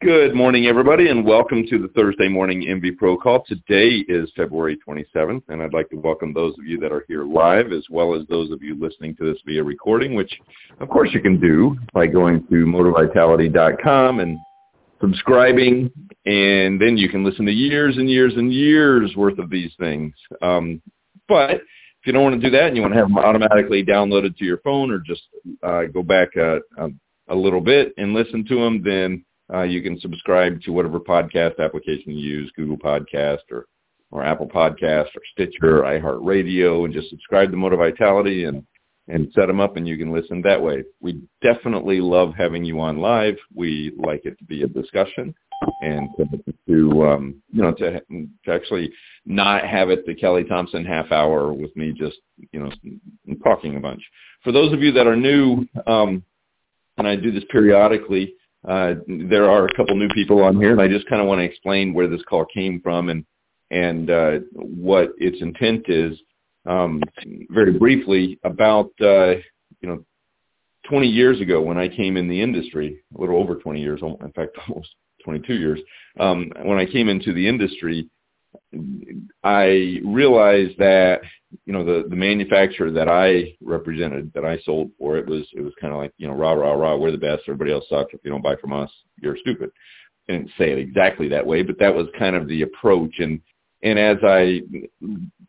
[0.00, 3.44] Good morning, everybody, and welcome to the Thursday morning MV Pro call.
[3.44, 7.24] Today is February 27th, and I'd like to welcome those of you that are here
[7.24, 10.32] live, as well as those of you listening to this via recording, which,
[10.78, 14.38] of course, you can do by going to motorvitality.com and
[15.00, 15.90] subscribing,
[16.26, 20.14] and then you can listen to years and years and years worth of these things.
[20.42, 20.80] Um,
[21.26, 23.84] but if you don't want to do that and you want to have them automatically
[23.84, 25.22] downloaded to your phone or just
[25.64, 26.88] uh, go back a, a,
[27.30, 31.58] a little bit and listen to them, then uh, you can subscribe to whatever podcast
[31.58, 33.66] application you use, Google Podcast or,
[34.10, 38.64] or Apple Podcast or Stitcher or iHeartRadio, and just subscribe to Motor Vitality and,
[39.08, 40.84] and set them up and you can listen that way.
[41.00, 43.36] We definitely love having you on live.
[43.54, 45.34] We like it to be a discussion
[45.80, 48.92] and to, to um, you know to, to actually
[49.24, 52.18] not have it the Kelly Thompson half hour with me just
[52.52, 52.70] you know
[53.42, 54.02] talking a bunch.
[54.44, 56.22] For those of you that are new, um,
[56.96, 58.34] and I do this periodically,
[58.66, 61.40] uh, there are a couple new people on here, and I just kind of want
[61.40, 63.24] to explain where this call came from and
[63.70, 66.18] and uh, what its intent is.
[66.66, 67.02] Um,
[67.50, 69.34] very briefly, about uh,
[69.80, 70.04] you know
[70.88, 74.32] 20 years ago when I came in the industry, a little over 20 years, in
[74.32, 74.94] fact, almost
[75.24, 75.80] 22 years,
[76.18, 78.08] um, when I came into the industry,
[79.44, 81.20] I realized that
[81.64, 85.62] you know the the manufacturer that I represented that I sold for it was it
[85.62, 88.12] was kind of like you know rah rah rah we're the best everybody else sucks
[88.12, 89.70] if you don't buy from us you're stupid.
[90.28, 93.18] I didn't say it exactly that way, but that was kind of the approach.
[93.18, 93.40] And
[93.82, 94.62] and as I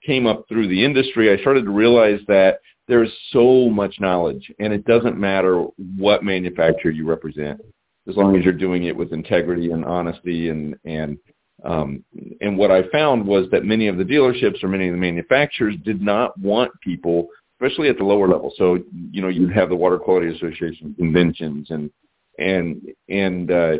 [0.06, 4.72] came up through the industry, I started to realize that there's so much knowledge, and
[4.72, 5.66] it doesn't matter
[5.98, 7.60] what manufacturer you represent,
[8.08, 11.18] as long as you're doing it with integrity and honesty and and
[11.64, 12.04] um,
[12.42, 15.76] and what I found was that many of the dealerships or many of the manufacturers
[15.84, 18.54] did not want people, especially at the lower level.
[18.58, 18.80] So,
[19.12, 21.92] you know, you'd have the Water Quality Association conventions and,
[22.38, 23.78] and, and, uh,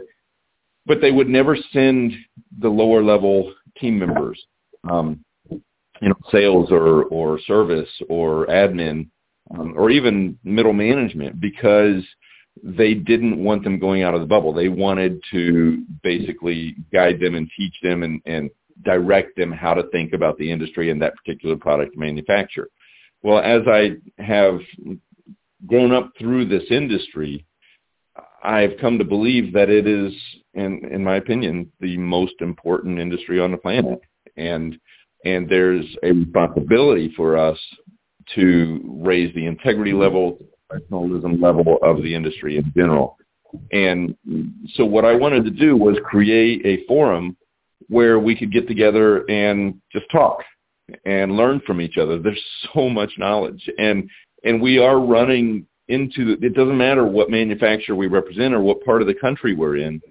[0.86, 2.14] but they would never send
[2.60, 4.44] the lower level team members,
[4.90, 9.08] um, you know, sales or, or service or admin,
[9.58, 12.04] um, or even middle management because
[12.64, 14.54] they didn't want them going out of the bubble.
[14.54, 18.50] They wanted to basically guide them and teach them and, and
[18.84, 22.70] direct them how to think about the industry and that particular product manufacturer.
[23.22, 24.60] Well, as I have
[25.66, 27.46] grown up through this industry,
[28.44, 30.14] I've come to believe that it is,
[30.54, 34.00] in, in my opinion, the most important industry on the planet.
[34.38, 34.80] And,
[35.26, 37.60] and there's a responsibility for us
[38.36, 40.38] to raise the integrity level,
[40.70, 43.18] professionalism level of the industry in general.
[43.72, 44.16] And
[44.76, 47.36] so what I wanted to do was create a forum
[47.88, 50.44] where we could get together and just talk
[51.06, 52.20] and learn from each other.
[52.20, 52.44] There's
[52.74, 54.10] so much knowledge and
[54.44, 59.02] and we are running into it doesn't matter what manufacturer we represent or what part
[59.02, 60.02] of the country we're in.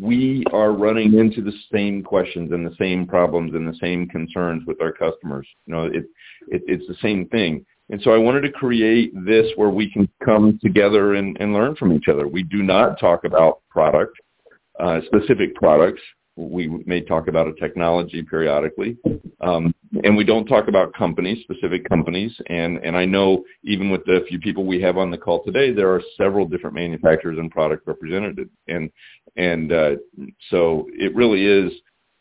[0.00, 4.62] We are running into the same questions and the same problems and the same concerns
[4.64, 5.46] with our customers.
[5.66, 6.04] You know, it,
[6.46, 7.66] it it's the same thing.
[7.90, 11.74] And so I wanted to create this where we can come together and, and learn
[11.76, 12.28] from each other.
[12.28, 14.16] We do not talk about product,
[14.78, 16.02] uh, specific products.
[16.36, 18.96] We may talk about a technology periodically.
[19.40, 22.32] Um, and we don't talk about companies, specific companies.
[22.48, 25.72] And, and I know even with the few people we have on the call today,
[25.72, 28.50] there are several different manufacturers and product representatives.
[28.68, 28.90] And,
[29.36, 29.90] and uh,
[30.50, 31.72] so it really is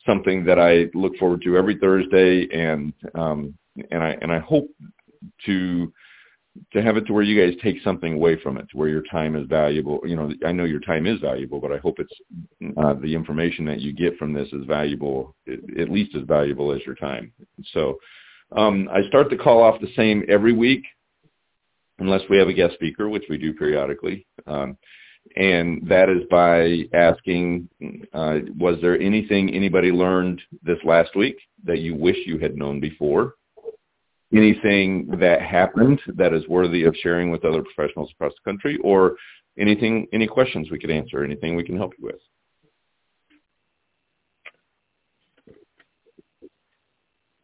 [0.05, 2.47] something that I look forward to every Thursday.
[2.51, 3.53] And, um,
[3.91, 4.69] and I, and I hope
[5.45, 5.91] to
[6.73, 9.03] to have it to where you guys take something away from it, to where your
[9.11, 9.99] time is valuable.
[10.03, 12.13] You know, I know your time is valuable, but I hope it's
[12.77, 16.81] uh, the information that you get from this is valuable, at least as valuable as
[16.83, 17.31] your time.
[17.73, 17.99] So
[18.55, 20.83] um, I start the call off the same every week,
[21.99, 24.25] unless we have a guest speaker, which we do periodically.
[24.47, 24.77] Um,
[25.35, 27.67] and that is by asking,
[28.13, 32.79] uh, was there anything anybody learned this last week that you wish you had known
[32.79, 33.35] before?
[34.33, 39.15] Anything that happened that is worthy of sharing with other professionals across the country or
[39.57, 42.15] anything, any questions we could answer, anything we can help you with.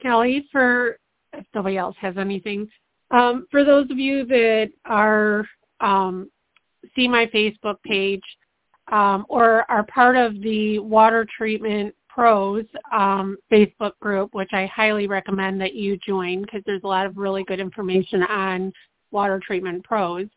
[0.02, 0.98] Kelly, for
[1.32, 2.68] if nobody else has anything,
[3.12, 5.48] um, for those of you that are
[5.80, 6.30] um,
[6.96, 8.22] see my Facebook page
[8.92, 15.08] um, or are part of the water treatment Pros um, Facebook group, which I highly
[15.08, 18.72] recommend that you join because there's a lot of really good information on
[19.12, 20.28] Water Treatment Pros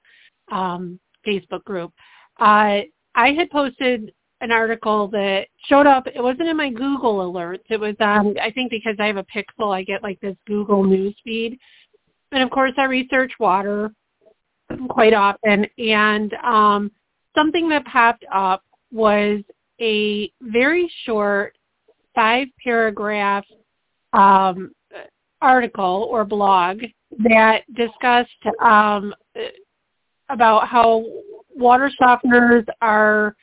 [0.50, 1.92] um, Facebook group.
[2.38, 2.80] Uh,
[3.14, 6.06] I had posted an article that showed up.
[6.06, 7.64] It wasn't in my Google alerts.
[7.68, 10.84] It was, um, I think, because I have a Pixel, I get like this Google
[10.84, 11.58] news feed,
[12.32, 13.92] and of course, I research water
[14.88, 15.66] quite often.
[15.78, 16.90] And um,
[17.34, 18.62] something that popped up
[18.92, 19.40] was
[19.80, 21.55] a very short
[22.16, 23.44] five paragraph
[24.12, 24.72] um,
[25.40, 26.82] article or blog
[27.18, 28.30] that discussed
[28.60, 29.14] um,
[30.28, 31.04] about how
[31.54, 33.36] water softeners are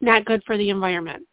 [0.00, 1.26] not good for the environment.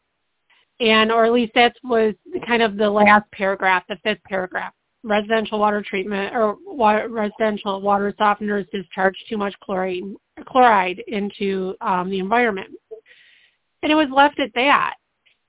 [0.79, 2.13] And, or at least that was
[2.45, 4.73] kind of the last paragraph, the fifth paragraph.
[5.03, 10.15] Residential water treatment or water, residential water softeners discharge too much chlorine,
[10.45, 12.69] chloride into um, the environment.
[13.81, 14.95] And it was left at that.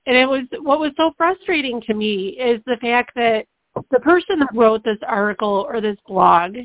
[0.09, 3.45] And it was what was so frustrating to me is the fact that
[3.91, 6.55] the person that wrote this article or this blog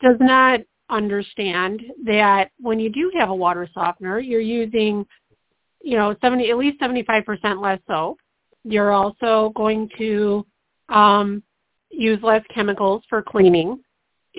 [0.00, 5.04] does not understand that when you do have a water softener, you're using,
[5.82, 8.16] you know, 70 at least 75% less soap.
[8.64, 10.46] You're also going to
[10.88, 11.42] um,
[11.90, 13.78] use less chemicals for cleaning.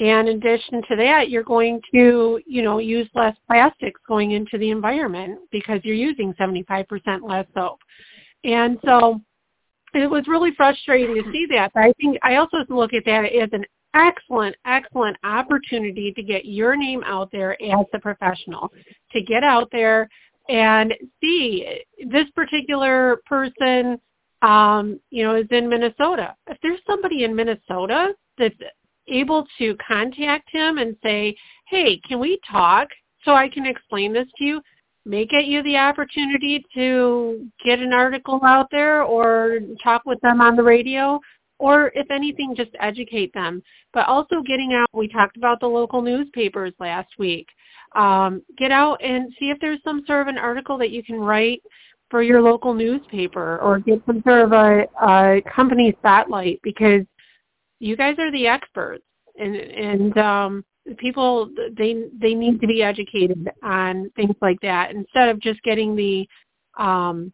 [0.02, 4.58] And in addition to that, you're going to, you know, use less plastics going into
[4.58, 6.88] the environment because you're using 75%
[7.22, 7.78] less soap.
[8.48, 9.20] And so
[9.94, 11.72] it was really frustrating to see that.
[11.74, 16.46] But I think I also look at that as an excellent, excellent opportunity to get
[16.46, 18.72] your name out there as a professional,
[19.12, 20.08] to get out there
[20.50, 24.00] and see this particular person,
[24.42, 26.34] um, you know, is in Minnesota.
[26.48, 28.56] If there's somebody in Minnesota that's
[29.10, 31.36] able to contact him and say,
[31.68, 32.88] hey, can we talk
[33.26, 34.62] so I can explain this to you?
[35.08, 40.42] May get you the opportunity to get an article out there or talk with them
[40.42, 41.20] on the radio
[41.60, 43.64] or if anything just educate them.
[43.94, 47.48] But also getting out we talked about the local newspapers last week.
[47.96, 51.20] Um, get out and see if there's some sort of an article that you can
[51.20, 51.64] write
[52.10, 57.02] for your local newspaper or get some sort of a, a company spotlight because
[57.80, 59.04] you guys are the experts.
[59.40, 60.66] And and um,
[60.96, 65.96] people they they need to be educated on things like that instead of just getting
[65.96, 66.28] the
[66.78, 67.32] um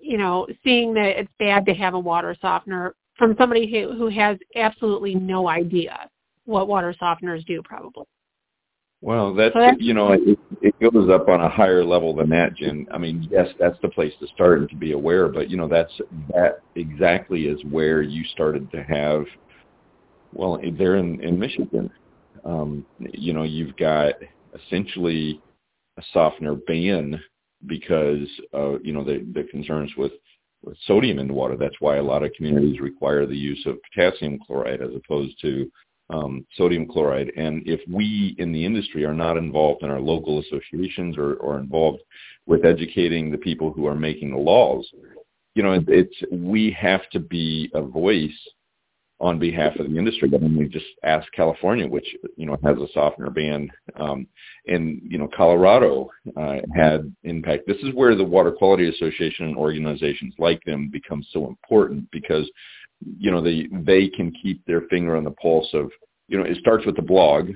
[0.00, 4.08] you know seeing that it's bad to have a water softener from somebody who, who
[4.08, 6.08] has absolutely no idea
[6.44, 8.04] what water softeners do probably.
[9.00, 12.30] Well that's, so that's you know it, it goes up on a higher level than
[12.30, 12.86] that jen.
[12.90, 15.68] I mean yes that's the place to start and to be aware but you know
[15.68, 15.92] that's
[16.34, 19.24] that exactly is where you started to have
[20.32, 21.90] well they're in in michigan
[22.44, 24.14] um, you know, you've got
[24.54, 25.40] essentially
[25.98, 27.20] a softener ban
[27.66, 30.12] because uh, you know the, the concerns with,
[30.62, 31.56] with sodium in the water.
[31.56, 35.70] That's why a lot of communities require the use of potassium chloride as opposed to
[36.10, 37.32] um, sodium chloride.
[37.36, 41.58] And if we in the industry are not involved in our local associations or, or
[41.58, 42.00] involved
[42.46, 44.88] with educating the people who are making the laws,
[45.54, 48.30] you know, it's we have to be a voice
[49.20, 50.30] on behalf of the industry.
[50.32, 52.06] I mean, we just asked California, which
[52.36, 54.26] you know has a softener ban, um,
[54.66, 57.66] and you know Colorado uh, had impact.
[57.66, 62.48] This is where the Water Quality Association and organizations like them become so important because
[63.18, 65.90] you know they they can keep their finger on the pulse of
[66.28, 67.50] you know it starts with the blog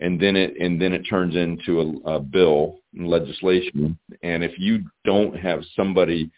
[0.00, 4.84] and then it and then it turns into a, a bill legislation and if you
[5.04, 6.30] don't have somebody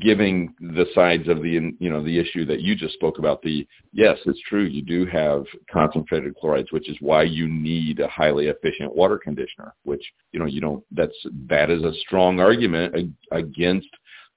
[0.00, 3.66] giving the sides of the you know the issue that you just spoke about the
[3.92, 8.46] yes it's true you do have concentrated chlorides which is why you need a highly
[8.46, 10.02] efficient water conditioner which
[10.32, 11.12] you know you don't that's
[11.50, 13.88] that is a strong argument against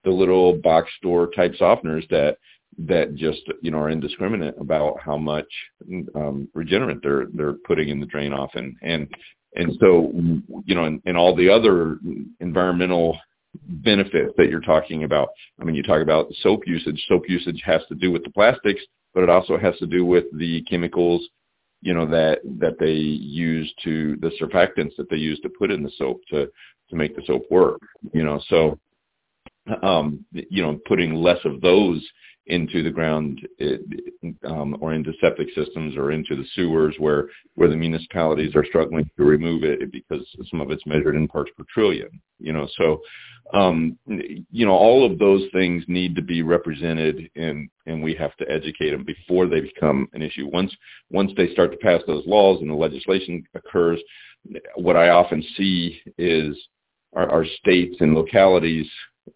[0.04, 2.38] the little box store type softeners that
[2.78, 5.48] that just you know are indiscriminate about how much
[6.16, 8.52] um, regenerant they're they're putting in the drain off.
[8.56, 9.08] And and
[9.56, 10.12] and so
[10.66, 11.98] you know and, and all the other
[12.40, 13.18] environmental
[13.64, 15.30] benefits that you're talking about.
[15.60, 17.04] I mean, you talk about soap usage.
[17.08, 18.82] Soap usage has to do with the plastics,
[19.14, 21.28] but it also has to do with the chemicals,
[21.82, 25.84] you know, that that they use to the surfactants that they use to put in
[25.84, 26.48] the soap to
[26.90, 27.82] to make the soap work.
[28.14, 28.80] You know, so
[29.82, 32.06] um, you know, putting less of those
[32.48, 33.42] into the ground
[34.46, 39.10] um, or into septic systems or into the sewers where where the municipalities are struggling
[39.18, 42.10] to remove it because some of it's measured in parts per trillion
[42.40, 42.68] you know?
[42.78, 43.02] So
[43.54, 48.36] um, you know all of those things need to be represented and and we have
[48.38, 50.48] to educate them before they become an issue.
[50.52, 50.76] Once
[51.12, 54.00] once they start to pass those laws and the legislation occurs
[54.76, 56.56] what i often see is
[57.16, 58.88] our, our states and localities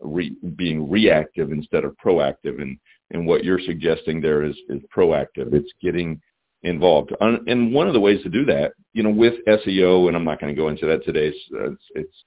[0.02, 2.78] re, being reactive instead of proactive and
[3.12, 5.54] and what you're suggesting there is, is proactive.
[5.54, 6.22] It's getting
[6.64, 7.14] involved.
[7.20, 10.40] And one of the ways to do that, you know, with SEO, and I'm not
[10.40, 12.24] going to go into that today, it's, it's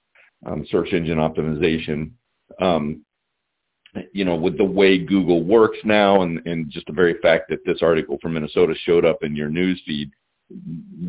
[0.47, 2.13] um, search engine optimization.
[2.61, 3.05] Um,
[4.13, 7.65] you know, with the way Google works now and, and just the very fact that
[7.67, 10.11] this article from Minnesota showed up in your news feed,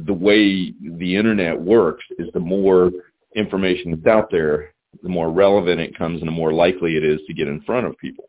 [0.06, 2.92] the way the internet works is the more
[3.36, 7.20] information that's out there, the more relevant it comes and the more likely it is
[7.28, 8.26] to get in front of people.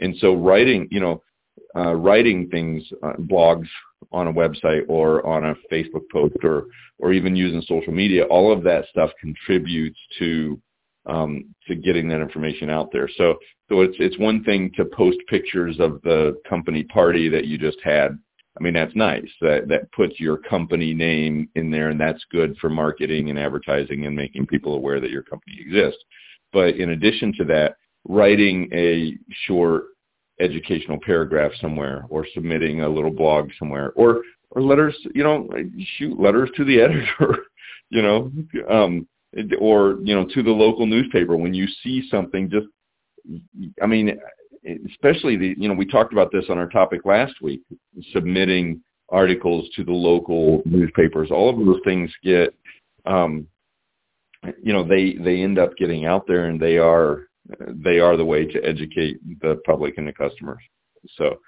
[0.00, 1.22] And so writing, you know,
[1.76, 3.68] uh, writing things, uh, blogs
[4.12, 6.66] on a website or on a Facebook post or,
[6.98, 10.60] or even using social media, all of that stuff contributes to,
[11.06, 13.08] um, to getting that information out there.
[13.16, 13.36] So,
[13.68, 17.78] so it's, it's one thing to post pictures of the company party that you just
[17.84, 18.18] had.
[18.58, 19.28] I mean, that's nice.
[19.40, 24.06] That, that puts your company name in there and that's good for marketing and advertising
[24.06, 26.02] and making people aware that your company exists.
[26.52, 27.76] But in addition to that,
[28.08, 29.16] writing a
[29.46, 29.84] short
[30.40, 35.48] educational paragraph somewhere or submitting a little blog somewhere or or letters you know
[35.96, 37.44] shoot letters to the editor
[37.90, 38.32] you know
[38.70, 39.06] um
[39.60, 42.66] or you know to the local newspaper when you see something just
[43.82, 44.18] i mean
[44.90, 47.60] especially the you know we talked about this on our topic last week
[48.12, 51.30] submitting articles to the local newspapers.
[51.30, 52.54] All of those things get
[53.06, 53.46] um
[54.62, 57.28] you know they they end up getting out there and they are
[57.58, 60.62] they are the way to educate the public and the customers.
[61.16, 61.38] So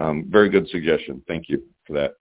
[0.00, 1.22] um, very good suggestion.
[1.28, 2.12] Thank you for that.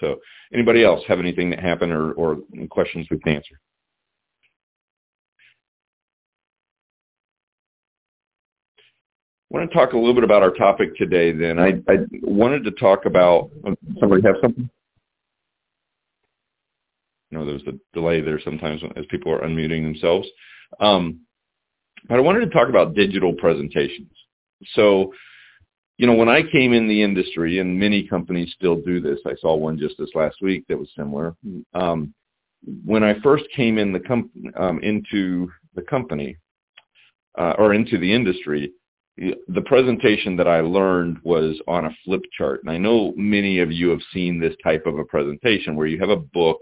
[0.00, 0.16] So
[0.52, 2.38] anybody else have anything that happened or, or
[2.70, 3.60] questions we can answer?
[9.50, 11.58] I want to talk a little bit about our topic today then.
[11.58, 13.50] I, I wanted to talk about,
[13.98, 14.68] somebody have something?
[17.30, 20.28] No, there's a delay there sometimes as people are unmuting themselves.
[20.80, 21.20] Um,
[22.08, 24.10] but I wanted to talk about digital presentations.
[24.74, 25.12] So,
[25.98, 29.34] you know, when I came in the industry, and many companies still do this, I
[29.40, 31.34] saw one just this last week that was similar.
[31.74, 32.14] Um,
[32.84, 36.36] when I first came in the com- um, into the company
[37.36, 38.72] uh, or into the industry,
[39.16, 42.60] the presentation that I learned was on a flip chart.
[42.62, 45.98] And I know many of you have seen this type of a presentation where you
[45.98, 46.58] have a book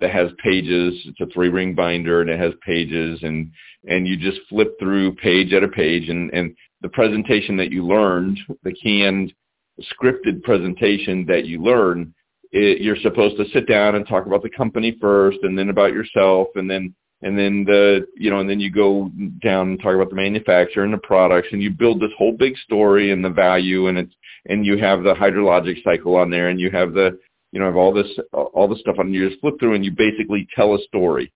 [0.00, 0.94] that has pages.
[1.06, 3.50] It's a three ring binder and it has pages and,
[3.88, 7.86] and you just flip through page at a page and, and the presentation that you
[7.86, 9.32] learned, the canned
[9.80, 12.14] scripted presentation that you learn,
[12.52, 15.92] it, you're supposed to sit down and talk about the company first and then about
[15.92, 19.10] yourself and then and then the you know and then you go
[19.42, 22.56] down and talk about the manufacturer and the products and you build this whole big
[22.58, 24.12] story and the value and it's
[24.48, 27.18] and you have the hydrologic cycle on there and you have the
[27.56, 29.14] you know, I have all this, all the stuff on.
[29.14, 31.32] You just flip through and you basically tell a story.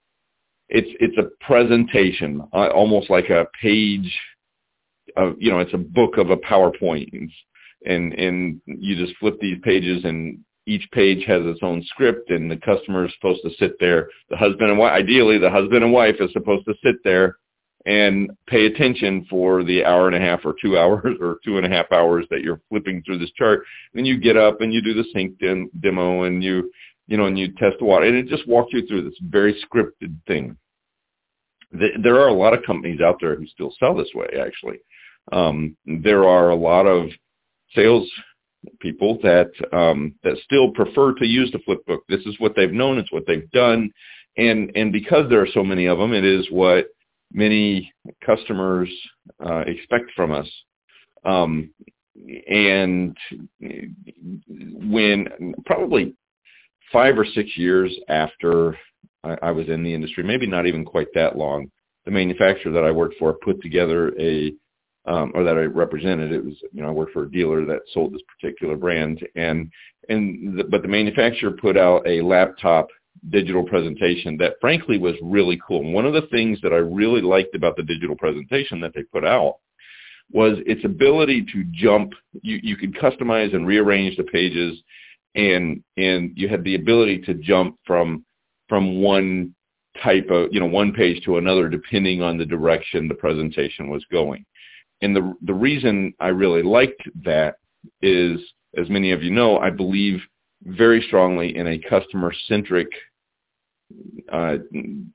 [0.68, 4.14] It's it's a presentation, uh, almost like a page.
[5.16, 7.08] Of, you know, it's a book of a PowerPoint,
[7.86, 12.50] and and you just flip these pages, and each page has its own script, and
[12.50, 14.10] the customer is supposed to sit there.
[14.28, 17.38] The husband and wife, ideally, the husband and wife is supposed to sit there
[17.87, 21.66] and pay attention for the hour and a half or two hours or two and
[21.66, 23.64] a half hours that you're flipping through this chart.
[23.94, 26.70] Then you get up and you do the sink dem- demo and you,
[27.06, 29.54] you know, and you test the water and it just walks you through this very
[29.64, 30.56] scripted thing.
[31.72, 34.78] There are a lot of companies out there who still sell this way, actually.
[35.30, 37.10] Um, there are a lot of
[37.76, 38.10] sales
[38.80, 42.02] people that um, that still prefer to use the flip book.
[42.08, 42.99] This is what they've known.
[42.99, 43.92] It's what they've done.
[44.37, 46.87] And and because there are so many of them, it is what
[47.32, 47.92] many
[48.25, 48.90] customers
[49.44, 50.49] uh, expect from us.
[51.25, 51.70] Um,
[52.49, 53.16] and
[54.88, 56.14] when probably
[56.92, 58.76] five or six years after
[59.22, 61.70] I, I, was in the industry, maybe not even quite that long,
[62.04, 64.52] the manufacturer that I worked for put together a,
[65.06, 67.80] um, or that I represented, it was, you know, I worked for a dealer that
[67.92, 69.70] sold this particular brand, and
[70.08, 72.88] and the, but the manufacturer put out a laptop
[73.28, 75.82] digital presentation that frankly was really cool.
[75.82, 79.02] And one of the things that I really liked about the digital presentation that they
[79.02, 79.56] put out
[80.32, 82.12] was its ability to jump.
[82.42, 84.78] You, you could customize and rearrange the pages
[85.34, 88.24] and, and you had the ability to jump from,
[88.68, 89.54] from one
[90.02, 94.04] type of, you know, one page to another depending on the direction the presentation was
[94.10, 94.44] going.
[95.02, 97.56] And the, the reason I really liked that
[98.02, 98.40] is,
[98.76, 100.20] as many of you know, I believe
[100.62, 102.88] very strongly in a customer-centric
[104.32, 104.56] uh,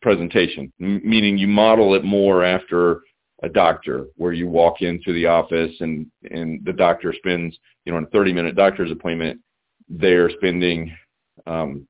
[0.01, 3.01] presentation, m- meaning you model it more after
[3.43, 7.97] a doctor where you walk into the office and, and the doctor spends, you know,
[7.97, 9.39] in a 30 minute doctor's appointment,
[9.89, 10.95] they're spending,
[11.45, 11.87] um,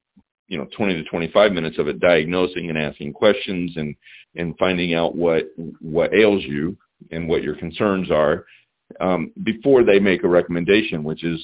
[0.48, 3.96] you know, 20 to 25 minutes of it diagnosing and asking questions and,
[4.36, 5.46] and finding out what,
[5.80, 6.75] what ails you
[7.12, 8.46] and what your concerns are
[9.00, 11.44] um, before they make a recommendation, which is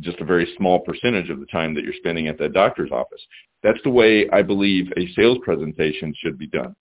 [0.00, 3.20] just a very small percentage of the time that you're spending at that doctor's office.
[3.62, 6.74] That's the way I believe a sales presentation should be done,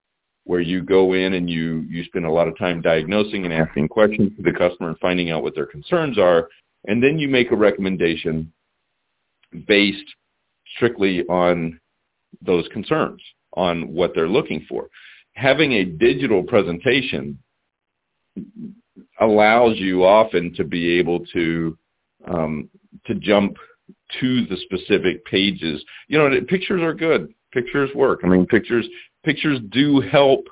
[0.45, 3.87] where you go in and you, you spend a lot of time diagnosing and asking
[3.87, 6.49] questions to the customer and finding out what their concerns are,
[6.87, 8.51] and then you make a recommendation
[9.67, 10.05] based
[10.75, 11.79] strictly on
[12.41, 13.21] those concerns,
[13.53, 14.89] on what they're looking for.
[15.35, 17.37] having a digital presentation
[19.21, 21.77] allows you often to be able to
[22.27, 22.69] um,
[23.07, 23.57] to jump
[24.19, 25.83] to the specific pages.
[26.07, 27.33] You know, pictures are good.
[27.51, 28.21] Pictures work.
[28.23, 28.85] I mean, pictures
[29.23, 30.45] pictures do help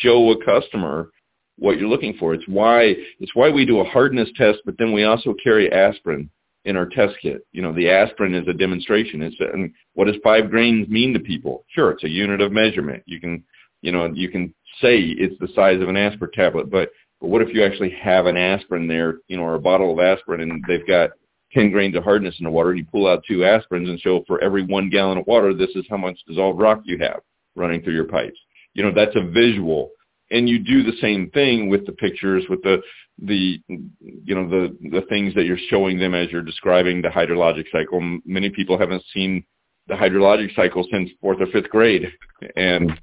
[0.00, 1.10] show a customer
[1.56, 2.34] what you're looking for.
[2.34, 6.30] It's why it's why we do a hardness test, but then we also carry aspirin
[6.64, 7.46] in our test kit.
[7.52, 9.22] You know, the aspirin is a demonstration.
[9.22, 11.64] It's and what does five grains mean to people?
[11.68, 13.02] Sure, it's a unit of measurement.
[13.06, 13.44] You can,
[13.82, 17.42] you know, you can say it's the size of an aspirin tablet, but but what
[17.42, 20.64] if you actually have an aspirin there, you know, or a bottle of aspirin, and
[20.66, 21.10] they've got
[21.54, 24.24] 10 grains of hardness in the water, and you pull out two aspirins and show
[24.26, 27.20] for every one gallon of water, this is how much dissolved rock you have
[27.56, 28.38] running through your pipes.
[28.74, 29.90] You know, that's a visual.
[30.30, 32.82] And you do the same thing with the pictures, with the,
[33.22, 37.66] the, you know, the, the things that you're showing them as you're describing the hydrologic
[37.70, 38.00] cycle.
[38.24, 39.44] Many people haven't seen
[39.86, 42.10] the hydrologic cycle since fourth or fifth grade.
[42.56, 42.98] And,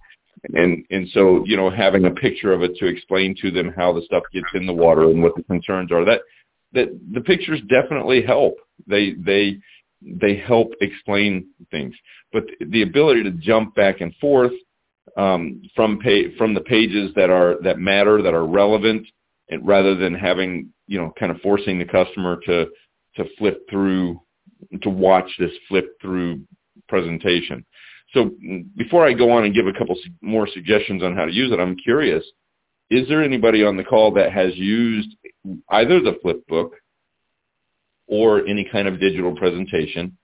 [0.54, 3.94] and, and so, you know, having a picture of it to explain to them how
[3.94, 6.22] the stuff gets in the water and what the concerns are, that,
[6.74, 8.56] that the pictures definitely help.
[8.88, 9.58] They, they,
[10.02, 11.96] they help explain things.
[12.34, 14.54] But the ability to jump back and forth
[15.18, 16.00] um, from
[16.38, 19.06] from the pages that are that matter that are relevant,
[19.50, 22.68] and rather than having you know kind of forcing the customer to
[23.16, 24.22] to flip through
[24.82, 26.42] to watch this flip through
[26.88, 27.66] presentation.
[28.14, 28.32] So
[28.78, 31.60] before I go on and give a couple more suggestions on how to use it,
[31.60, 32.24] I'm curious,
[32.92, 35.16] is there anybody on the call that has used
[35.70, 36.74] either the flip book
[38.06, 40.18] or any kind of digital presentation?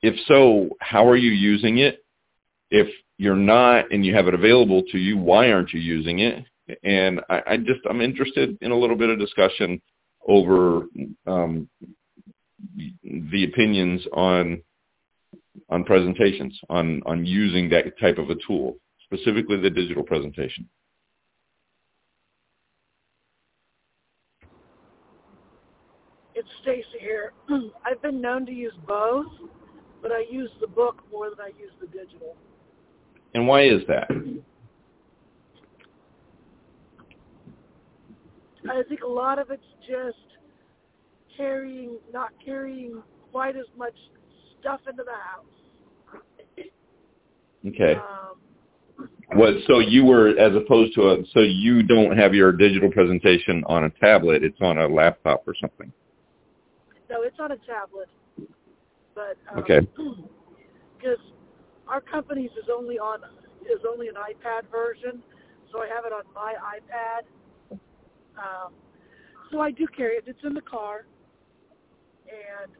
[0.00, 2.02] If so, how are you using it?
[2.70, 2.88] If
[3.18, 6.44] you're not and you have it available to you, why aren't you using it?
[6.82, 9.80] And I, I just I'm interested in a little bit of discussion
[10.26, 10.86] over
[11.26, 11.68] um,
[13.04, 14.62] the opinions on
[15.68, 20.66] on presentations, on on using that type of a tool, specifically the digital presentation.
[26.48, 27.32] It's Stacy here.
[27.84, 29.26] I've been known to use both,
[30.02, 32.36] but I use the book more than I use the digital.
[33.34, 34.08] And why is that?
[38.70, 40.16] I think a lot of it's just
[41.36, 43.94] carrying, not carrying quite as much
[44.60, 46.68] stuff into the house.
[47.66, 47.94] Okay.
[47.94, 48.38] Um,
[49.34, 49.54] what?
[49.66, 53.84] So you were, as opposed to a, so you don't have your digital presentation on
[53.84, 55.92] a tablet; it's on a laptop or something.
[57.10, 58.08] No, it's on a tablet.
[59.14, 59.80] But um, okay.
[60.96, 61.18] Because
[61.86, 63.20] our company's is only on
[63.62, 65.22] is only an iPad version,
[65.70, 67.78] so I have it on my iPad.
[68.36, 68.72] Um,
[69.52, 70.24] so I do carry it.
[70.26, 71.06] It's in the car,
[72.26, 72.72] and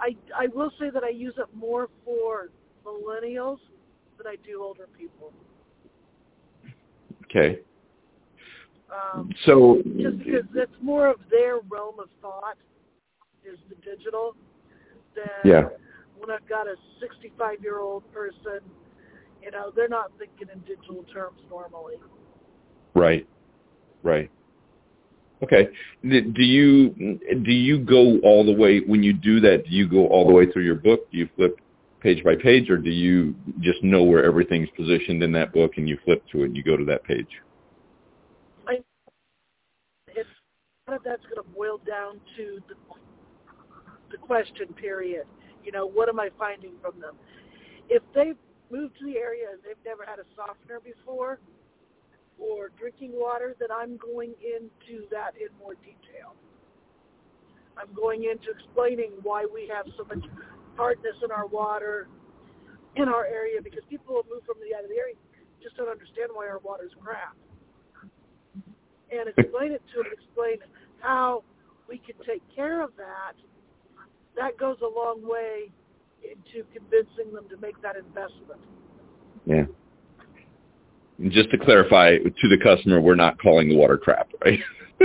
[0.00, 2.50] I I will say that I use it more for
[2.84, 3.58] millennials
[4.18, 5.32] than I do older people.
[7.24, 7.60] Okay.
[8.90, 12.56] Um, so just because that's more of their realm of thought
[13.44, 14.36] is the digital
[15.14, 15.68] than yeah
[16.20, 18.60] when I've got a 65 year old person,
[19.42, 21.94] you know, they're not thinking in digital terms normally.
[22.94, 23.26] Right.
[24.02, 24.30] Right.
[25.42, 25.68] Okay.
[26.02, 29.64] Do you do you go all the way when you do that?
[29.64, 31.10] Do you go all the way through your book?
[31.10, 31.58] Do you flip
[32.00, 35.88] page by page, or do you just know where everything's positioned in that book and
[35.88, 37.28] you flip to it and you go to that page?
[38.66, 38.80] I,
[40.08, 40.26] if
[40.86, 42.74] that's going to boil down to the
[44.10, 45.26] the question period.
[45.64, 47.16] You know, what am I finding from them?
[47.88, 48.38] If they've
[48.70, 51.40] moved to the area and they've never had a softener before
[52.38, 56.34] or drinking water, then I'm going into that in more detail.
[57.76, 60.24] I'm going into explaining why we have so much
[60.76, 62.08] hardness in our water
[62.96, 65.14] in our area because people who move from the out of the area
[65.62, 67.36] just don't understand why our water is crap.
[69.10, 70.58] And explain it to them, explain
[71.00, 71.44] how
[71.88, 73.34] we can take care of that
[74.36, 75.70] that goes a long way
[76.22, 78.60] into convincing them to make that investment.
[79.46, 79.64] Yeah.
[81.18, 84.60] And just to clarify to the customer, we're not calling the water crap, right?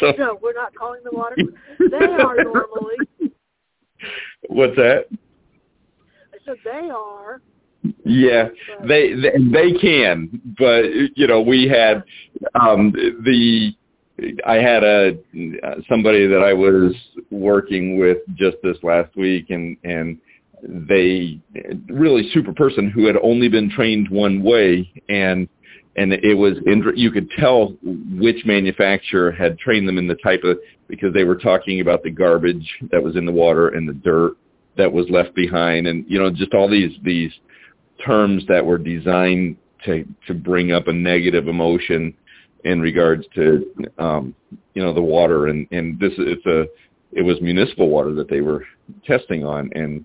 [0.00, 1.36] so, no, we're not calling the water.
[1.90, 3.30] They are normally.
[4.48, 5.06] What's that?
[6.32, 7.40] I said they are.
[8.04, 8.48] Yeah,
[8.86, 10.82] they, they they can, but
[11.14, 12.04] you know we had
[12.54, 13.74] um the
[14.46, 15.18] I had a
[15.88, 16.94] somebody that I was
[17.30, 20.18] working with just this last week, and and
[20.62, 21.40] they
[21.88, 25.48] really super person who had only been trained one way, and
[25.96, 26.54] and it was
[26.94, 31.36] you could tell which manufacturer had trained them in the type of because they were
[31.36, 34.34] talking about the garbage that was in the water and the dirt
[34.76, 37.32] that was left behind, and you know just all these these
[38.04, 42.14] terms that were designed to to bring up a negative emotion
[42.64, 44.34] in regards to um,
[44.74, 46.66] you know the water and and this it's a
[47.12, 48.64] it was municipal water that they were
[49.04, 49.70] testing on.
[49.74, 50.04] And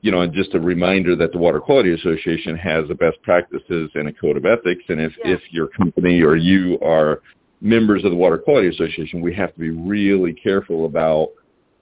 [0.00, 3.90] you know and just a reminder that the water quality association has the best practices
[3.94, 4.84] and a code of ethics.
[4.88, 5.34] And if Yeah.
[5.34, 7.20] if your company or you are
[7.60, 11.28] members of the water quality association we have to be really careful about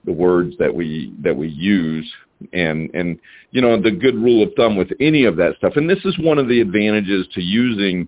[0.05, 2.11] the words that we that we use.
[2.53, 3.19] And and
[3.51, 6.17] you know the good rule of thumb with any of that stuff and this is
[6.19, 8.07] one of the advantages to using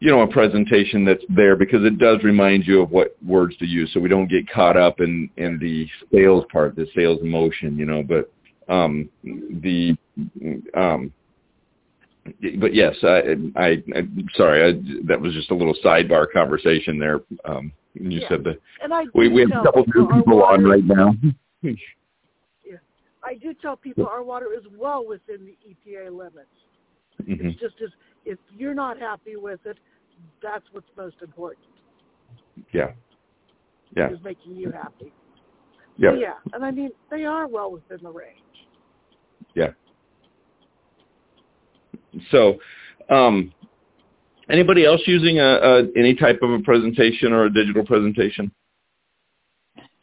[0.00, 3.66] you know a presentation that's there because it does remind you of what words to
[3.66, 7.76] use so we don't get caught up in in the sales part the sales motion
[7.76, 8.32] you know but
[8.72, 9.08] um
[9.62, 9.96] the
[10.74, 11.12] um
[12.60, 17.20] but yes i i i'm sorry I, that was just a little sidebar conversation there
[17.44, 18.28] um you Yeah.
[18.28, 21.14] said that And I we we have a couple people new people on right now
[23.28, 26.48] I do tell people our water is well within the EPA limits.
[27.22, 27.50] Mhm.
[27.52, 27.90] It's just as
[28.28, 29.78] if you're not happy with it,
[30.42, 31.64] that's what's most important.
[32.72, 32.92] yeah
[33.96, 35.12] yeah Is making you happy.
[35.96, 38.38] yeah So, yeah, and I mean they are well within the range.
[39.54, 39.72] Yeah.
[42.30, 42.58] So,
[43.08, 43.52] um,
[44.50, 48.52] anybody else using a, a any type of a presentation or a digital presentation?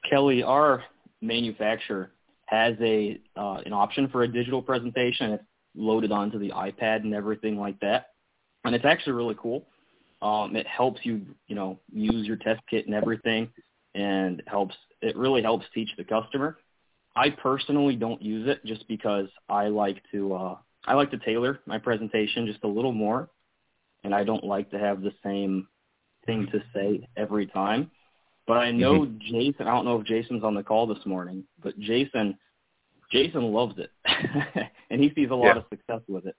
[0.10, 0.84] Kelly, our
[1.22, 2.12] manufacturer
[2.46, 5.32] has a uh, an option for a digital presentation.
[5.32, 5.44] It's
[5.76, 8.08] loaded onto the iPad and everything like that,
[8.66, 9.66] and it's actually really cool.
[10.22, 13.50] Um, it helps you, you know, use your test kit and everything,
[13.94, 14.76] and helps.
[15.02, 16.58] It really helps teach the customer.
[17.16, 21.60] I personally don't use it just because I like to uh, I like to tailor
[21.66, 23.30] my presentation just a little more,
[24.04, 25.68] and I don't like to have the same
[26.26, 27.92] thing to say every time.
[28.48, 29.68] But I know Jason.
[29.68, 32.38] I don't know if Jason's on the call this morning, but Jason,
[33.12, 33.92] Jason loves it,
[34.90, 35.62] and he sees a lot Yeah.
[35.62, 36.36] of success with it.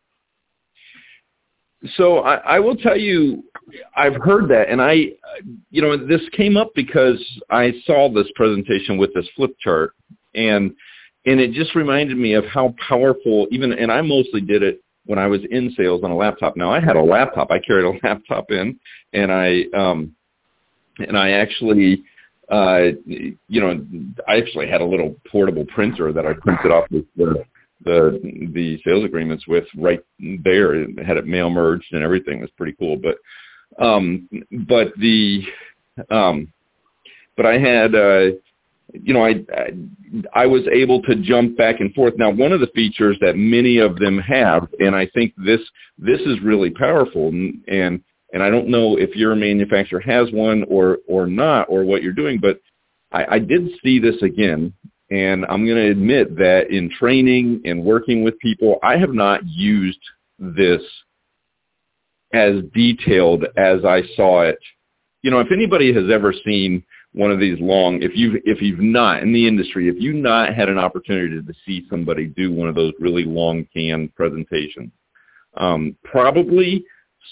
[1.97, 3.45] So I, I will tell you,
[3.97, 5.13] I've heard that, and I,
[5.71, 9.93] you know, this came up because I saw this presentation with this flip chart,
[10.35, 10.75] and
[11.27, 13.73] and it just reminded me of how powerful even.
[13.73, 16.57] And I mostly did it when I was in sales on a laptop.
[16.57, 17.51] Now I had a laptop.
[17.51, 18.79] I carried a laptop in,
[19.13, 20.15] and I um,
[20.99, 22.03] and I actually.
[22.49, 23.85] Uh, you know,
[24.29, 27.45] I actually had a little portable printer that I printed off with the
[27.85, 28.21] the
[28.55, 30.75] the sales agreements with right there.
[30.75, 32.39] It had it mail merged and everything.
[32.39, 32.97] It was pretty cool.
[32.97, 33.17] But
[33.85, 34.29] um
[34.69, 35.43] but the
[36.11, 36.53] um
[37.37, 38.37] but I had uh
[38.93, 42.15] you know I, I I was able to jump back and forth.
[42.17, 45.61] Now one of the features that many of them have and I think this
[45.99, 50.65] this is really powerful and and and I don't know if your manufacturer has one
[50.69, 52.61] or or not or what you're doing, but
[53.13, 54.73] I, I did see this again
[55.11, 59.41] and I'm going to admit that in training and working with people, I have not
[59.47, 60.01] used
[60.39, 60.83] this
[62.33, 64.59] as detailed as I saw it.
[65.23, 68.81] You know, if anybody has ever seen one of these long, if you've, if you've
[68.81, 72.69] not in the industry, if you've not had an opportunity to see somebody do one
[72.69, 74.91] of those really long canned presentations,
[75.57, 76.85] um, probably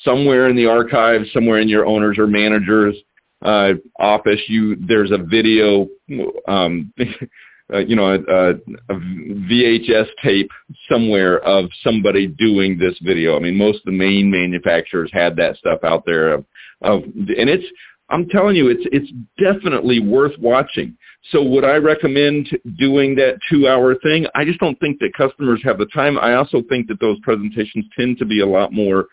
[0.05, 2.97] somewhere in the archives, somewhere in your owners or managers
[3.45, 5.89] uh, office, you there's a video.
[6.49, 6.93] Um,
[7.73, 10.51] uh, you know, a, a VHS tape
[10.91, 13.37] somewhere of somebody doing this video.
[13.37, 16.45] I mean, most of the main manufacturers had that stuff out there of,
[16.83, 17.65] of and it's,
[18.11, 19.11] I'm telling you, it's, it's
[19.43, 20.97] definitely worth watching.
[21.31, 24.27] So would I recommend doing that two hour thing?
[24.35, 26.19] I just don't think that customers have the time.
[26.19, 29.07] I also think that those presentations tend to be a lot more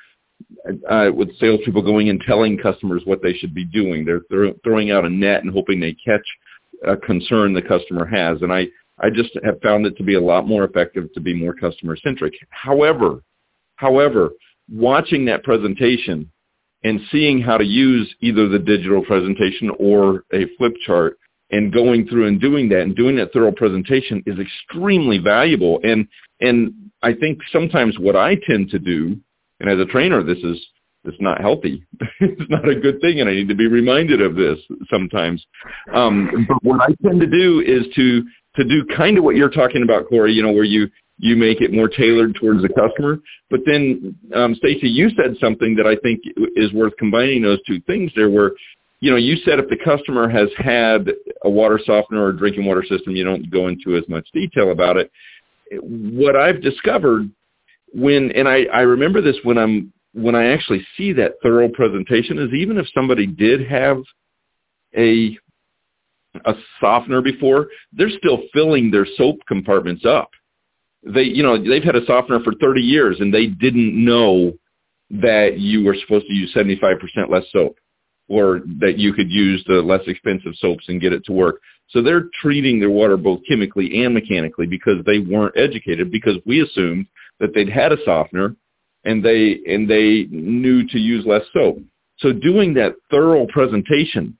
[0.89, 4.03] uh, with salespeople going and telling customers what they should be doing.
[4.03, 6.25] They're, they're throwing out a net and hoping they catch
[6.85, 8.41] a concern the customer has.
[8.41, 8.67] And I,
[8.99, 11.95] I just have found it to be a lot more effective to be more customer
[11.97, 12.33] centric.
[12.49, 13.23] However,
[13.75, 14.29] however,
[14.71, 16.31] watching that presentation
[16.83, 21.17] and seeing how to use either the digital presentation or a flip chart
[21.51, 25.79] and going through and doing that and doing that thorough presentation is extremely valuable.
[25.83, 26.07] And,
[26.39, 29.17] and I think sometimes what I tend to do,
[29.59, 30.59] and as a trainer, this is
[31.03, 31.83] it's not healthy.
[32.19, 34.59] it's not a good thing, and I need to be reminded of this
[34.89, 35.43] sometimes.
[35.93, 38.23] Um, but what I tend to do is to
[38.57, 40.33] to do kind of what you're talking about, Corey.
[40.33, 43.19] You know, where you you make it more tailored towards the customer.
[43.49, 46.21] But then, um, Stacy, you said something that I think
[46.55, 48.29] is worth combining those two things there.
[48.29, 48.51] Where
[48.99, 51.09] you know, you said if the customer has had
[51.43, 54.71] a water softener or a drinking water system, you don't go into as much detail
[54.71, 55.11] about it.
[55.81, 57.31] What I've discovered
[57.93, 62.37] when, and I, I remember this when I'm when I actually see that thorough presentation
[62.37, 63.97] is even if somebody did have
[64.97, 65.37] a
[66.45, 70.29] a softener before, they're still filling their soap compartments up.
[71.03, 74.53] They, you know, they've had a softener for 30 years and they didn't know
[75.09, 76.97] that you were supposed to use 75%
[77.29, 77.77] less soap
[78.29, 81.59] or that you could use the less expensive soaps and get it to work.
[81.89, 86.61] So they're treating their water both chemically and mechanically because they weren't educated because we
[86.61, 87.07] assumed
[87.41, 88.55] that they'd had a softener
[89.03, 91.79] and they and they knew to use less soap.
[92.19, 94.37] So doing that thorough presentation,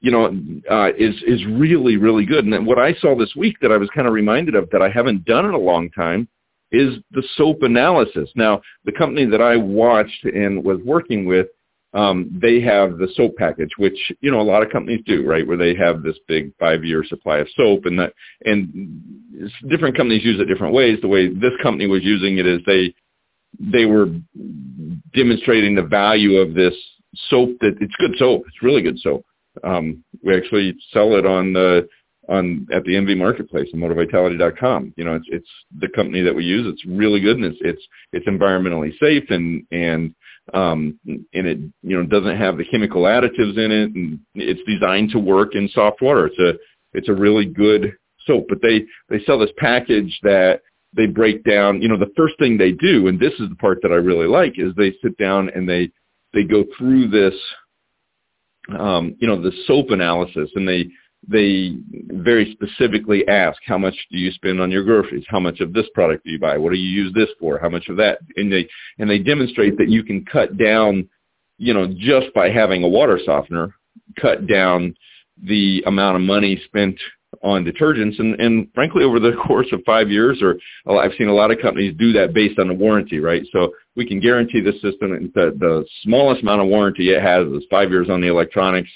[0.00, 0.26] you know,
[0.70, 2.44] uh, is is really really good.
[2.44, 4.88] And what I saw this week that I was kind of reminded of that I
[4.88, 6.28] haven't done in a long time
[6.72, 8.30] is the soap analysis.
[8.34, 11.48] Now, the company that I watched and was working with,
[11.92, 15.46] um, they have the soap package, which you know a lot of companies do, right?
[15.46, 19.02] Where they have this big five-year supply of soap, and that and
[19.68, 20.98] different companies use it different ways.
[21.02, 22.94] The way this company was using it is they
[23.58, 24.06] they were
[25.14, 26.74] demonstrating the value of this
[27.28, 28.44] soap that it's good soap.
[28.46, 29.24] It's really good soap.
[29.64, 31.88] Um, we actually sell it on the
[32.28, 34.94] on at the MV marketplace on motorvitality.com.
[34.96, 36.66] You know, it's it's the company that we use.
[36.72, 37.82] It's really good and it's it's
[38.12, 40.14] it's environmentally safe and and
[40.54, 45.10] um and it you know doesn't have the chemical additives in it and it's designed
[45.10, 46.26] to work in soft water.
[46.26, 46.58] It's a
[46.96, 47.92] it's a really good
[48.26, 48.46] soap.
[48.48, 50.62] But they they sell this package that
[50.94, 53.78] they break down, you know, the first thing they do, and this is the part
[53.82, 55.90] that I really like, is they sit down and they
[56.32, 57.34] they go through this,
[58.78, 60.88] um, you know, the soap analysis, and they
[61.28, 61.76] they
[62.12, 65.86] very specifically ask how much do you spend on your groceries, how much of this
[65.94, 68.52] product do you buy, what do you use this for, how much of that, and
[68.52, 68.66] they
[68.98, 71.08] and they demonstrate that you can cut down,
[71.58, 73.74] you know, just by having a water softener,
[74.20, 74.94] cut down
[75.42, 76.98] the amount of money spent
[77.42, 78.18] on detergents.
[78.18, 81.50] And, and frankly over the course of five years or uh, I've seen a lot
[81.50, 83.42] of companies do that based on the warranty, right?
[83.52, 87.64] So we can guarantee the system that the smallest amount of warranty it has is
[87.70, 88.90] five years on the electronics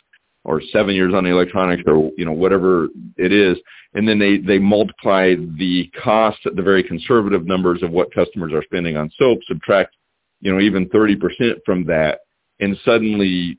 [0.45, 3.57] or seven years on the electronics or you know whatever it is.
[3.95, 8.63] And then they they multiply the cost the very conservative numbers of what customers are
[8.63, 9.95] spending on soap subtract
[10.41, 11.17] you know even 30%
[11.65, 12.21] from that.
[12.61, 13.59] And suddenly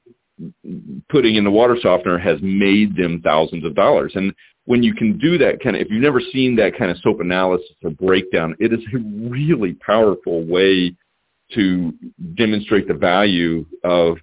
[1.09, 4.13] putting in the water softener has made them thousands of dollars.
[4.15, 4.33] And
[4.65, 7.19] when you can do that kind of, if you've never seen that kind of soap
[7.19, 8.97] analysis or breakdown, it is a
[9.29, 10.95] really powerful way
[11.53, 11.93] to
[12.35, 14.17] demonstrate the value of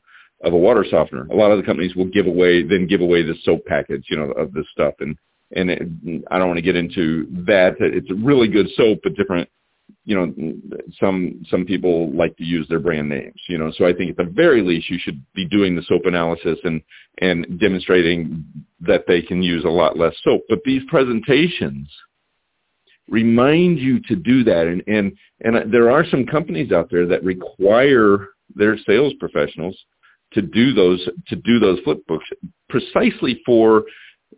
[0.45, 1.27] of a water softener.
[1.31, 4.17] A lot of the companies will give away then give away the soap package, you
[4.17, 5.17] know, of this stuff, and
[5.55, 5.83] and it,
[6.31, 7.77] I don't want to get into that.
[7.79, 9.49] It's a really good soap, but different
[10.05, 13.71] you know, some some people like to use their brand names, you know.
[13.77, 16.83] So I think at the very least you should be doing the soap analysis and
[17.21, 18.45] and demonstrating
[18.81, 20.43] that they can use a lot less soap.
[20.49, 21.89] But these presentations
[23.09, 25.13] remind you to do that and and
[25.43, 29.77] and there are some companies out there that require their sales professionals
[30.33, 32.27] to do those to do those flip books
[32.69, 33.85] precisely for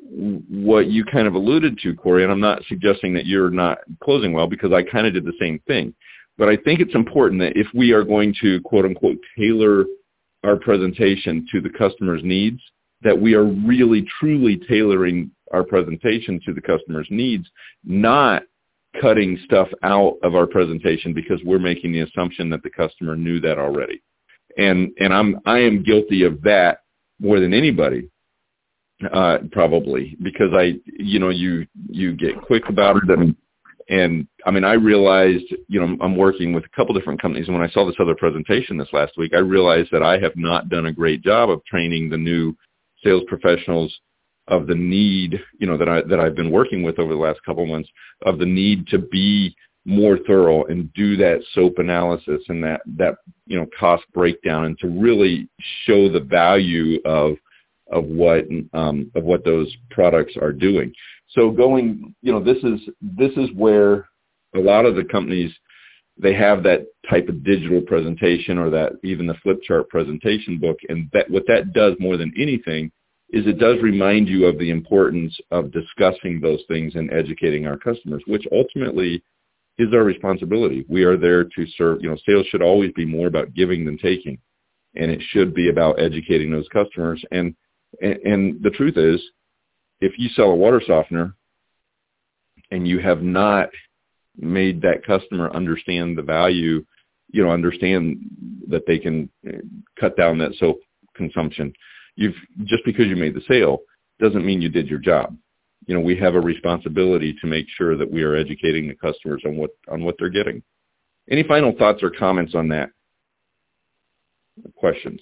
[0.01, 4.33] what you kind of alluded to, Corey, and I'm not suggesting that you're not closing
[4.33, 5.95] well because I kind of did the same thing.
[6.37, 9.85] But I think it's important that if we are going to quote unquote tailor
[10.43, 12.61] our presentation to the customer's needs,
[13.03, 17.49] that we are really truly tailoring our presentation to the customer's needs,
[17.85, 18.43] not
[19.01, 23.41] cutting stuff out of our presentation because we're making the assumption that the customer knew
[23.41, 24.03] that already.
[24.57, 26.79] And and I'm I am guilty of that
[27.21, 28.09] more than anybody
[29.13, 33.37] uh, probably because I, you know, you you get quick about it, and
[33.89, 37.57] and I mean, I realized, you know, I'm working with a couple different companies, and
[37.57, 40.69] when I saw this other presentation this last week, I realized that I have not
[40.69, 42.57] done a great job of training the new
[43.03, 43.95] sales professionals
[44.49, 47.41] of the need, you know, that I that I've been working with over the last
[47.45, 47.89] couple of months
[48.25, 49.55] of the need to be
[49.85, 54.79] more thorough and do that soap analysis and that that you know cost breakdown and
[54.79, 55.49] to really
[55.85, 57.37] show the value of
[57.91, 60.93] of what um, of what those products are doing.
[61.31, 64.09] So going, you know, this is this is where
[64.55, 65.53] a lot of the companies
[66.17, 70.79] they have that type of digital presentation or that even the flip chart presentation book,
[70.89, 72.91] and that what that does more than anything
[73.31, 77.77] is it does remind you of the importance of discussing those things and educating our
[77.77, 79.23] customers, which ultimately
[79.79, 80.85] is our responsibility.
[80.89, 83.99] We are there to serve, you know, sales should always be more about giving than
[83.99, 84.39] taking.
[84.95, 87.25] And it should be about educating those customers.
[87.33, 87.57] And
[88.01, 89.23] and, and the truth is,
[90.01, 91.35] if you sell a water softener
[92.71, 93.69] and you have not
[94.37, 96.85] made that customer understand the value,
[97.33, 98.19] you know, understand
[98.69, 99.59] that they can uh,
[99.99, 100.81] cut down that soap
[101.15, 101.73] consumption,
[102.17, 103.79] you've just because you made the sale
[104.21, 105.37] doesn't mean you did your job.
[105.87, 109.43] You know, we have a responsibility to make sure that we are educating the customers
[109.47, 110.63] on what on what they're getting.
[111.31, 112.91] Any final thoughts or comments on that?
[114.77, 115.21] Questions?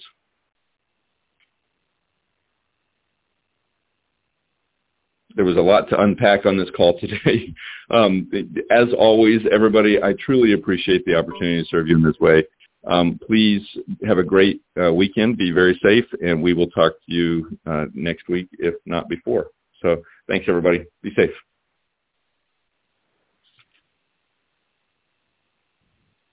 [5.35, 7.53] There was a lot to unpack on this call today.
[7.89, 8.29] Um,
[8.71, 12.43] as always, everybody, I truly appreciate the opportunity to serve you in this way.
[12.85, 13.61] Um, please
[14.05, 15.37] have a great uh, weekend.
[15.37, 19.47] Be very safe, and we will talk to you uh, next week, if not before.
[19.81, 20.85] So thanks, everybody.
[21.01, 21.31] Be safe.